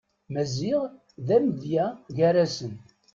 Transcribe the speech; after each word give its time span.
Maziɣ 0.33 0.81
d 1.27 1.29
amedya 1.37 1.85
gar-asen. 2.17 2.73